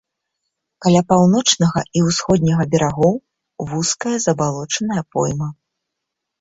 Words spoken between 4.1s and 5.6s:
забалочаная пойма.